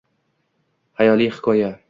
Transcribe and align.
Xayoliy 1.03 1.31
hikoya 1.37 1.71